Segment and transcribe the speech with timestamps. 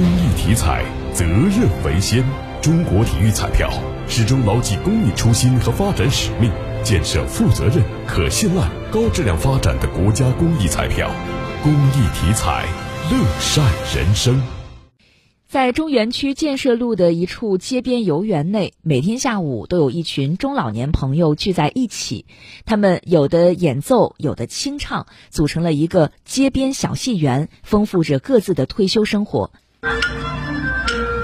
[0.00, 2.24] 公益体彩，责任为先。
[2.62, 3.70] 中国体育彩票
[4.08, 6.50] 始终牢记公益初心和发展使命，
[6.82, 11.10] 建设负责任、可信赖、高质量发展的国家公益彩票。
[11.62, 12.66] 公益体彩，
[13.10, 13.62] 乐善
[13.94, 14.40] 人生。
[15.46, 22.24] 在中原区建设路的一处街边游园内，每天下午都有一群中老年朋友聚在一起，
[22.64, 29.52] 他们有的演奏，有的清唱，组成了一个街边小戏园，丰富着各自的退休生活。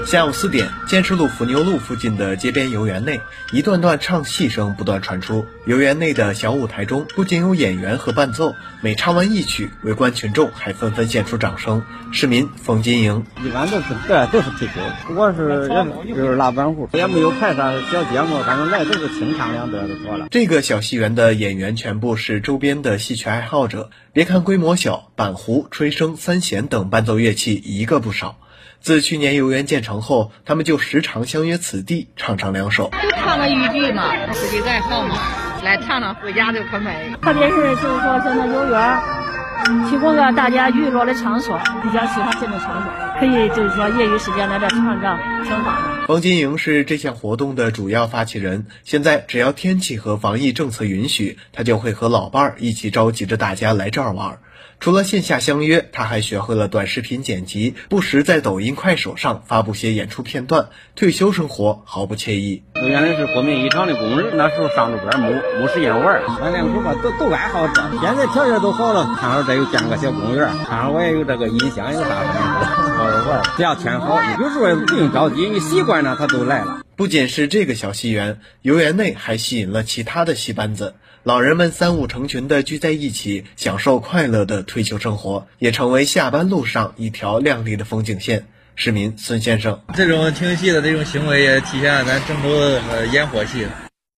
[0.07, 3.19] 下午四点，建设路伏牛路附近的街边游园内，
[3.51, 5.45] 一段段唱戏声不断传出。
[5.65, 11.83] 游园内的小舞台中，不仅有演员和伴奏，每唱完一曲，围观群众还纷纷献出掌声。
[12.13, 15.69] 市民冯金营，一般都是对，都是退休，我是
[16.07, 20.29] 也就是拉板户，也没有排啥小节目，反正来都是清唱两段就妥了。
[20.31, 28.37] 这个小戏园的演员全部是周边的戏曲爱好者，别看规模小，板胡、吹笙、三弦等伴奏乐器一个不少。
[28.79, 32.91] 自去年游园建成后，他们就时常相约此地唱唱两首。
[33.01, 35.17] 就唱个豫剧嘛，自己爱好嘛，
[35.63, 37.11] 来唱唱回家就可美。
[37.21, 38.99] 特别是就是说，现在游园
[39.89, 46.07] 提供个大家娱乐的场所，比较喜欢这种场所，可以就是说业余时间来这唱唱，挺好的。
[46.07, 48.67] 冯金营是这项活动的主要发起人。
[48.85, 54.39] 现在只要天气和防疫政策允许，他就会和老伴儿一起召集着大家来这儿玩。
[54.79, 60.69] 除了线下相约，他还学会了短视频剪辑，不时在抖音、快手上发布些演出片段。
[60.95, 62.61] 退休生活毫不惬意。
[62.75, 66.21] 原来是国民一厂的工人，那时候上着班没没时间玩。
[66.41, 67.81] 俺两口吧都都爱好这。
[68.01, 73.41] 现在条件都好了，看好这又建个小公园，看好我也有这个音响，有大声，玩玩。
[73.57, 76.81] 只要天好，有时候不用着急，你习惯了，他都来了。
[76.97, 80.95] 不仅是这个小戏园，游园内还吸引了其他的戏班子。
[81.21, 88.47] 老人们三五成群的聚在一起，享受快乐的退休生活，也成为下班路上一条亮丽的风景线。
[88.75, 93.67] 市民孙先生，这种听戏的这种行为也体现了咱郑州的烟火气。